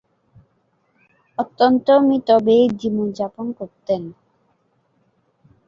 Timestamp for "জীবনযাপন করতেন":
2.79-4.01